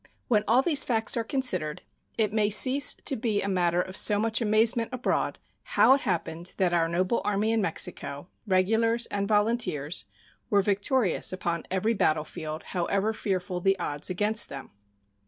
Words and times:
When 0.29 0.43
all 0.47 0.63
these 0.63 0.83
facts 0.83 1.15
are 1.15 1.23
considered, 1.23 1.83
it 2.17 2.33
may 2.33 2.49
cease 2.49 2.95
to 2.95 3.15
be 3.15 3.39
a 3.43 3.47
matter 3.47 3.79
of 3.79 3.95
so 3.95 4.17
much 4.17 4.41
amazement 4.41 4.89
abroad 4.91 5.37
how 5.61 5.93
it 5.93 6.01
happened 6.01 6.55
that 6.57 6.73
our 6.73 6.87
noble 6.89 7.21
Army 7.23 7.51
in 7.51 7.61
Mexico, 7.61 8.27
regulars 8.47 9.05
and 9.05 9.27
volunteers, 9.27 10.05
were 10.49 10.63
victorious 10.63 11.31
upon 11.31 11.67
every 11.69 11.93
battlefield, 11.93 12.63
however 12.63 13.13
fearful 13.13 13.61
the 13.61 13.77
odds 13.77 14.09
against 14.09 14.49
them. 14.49 14.71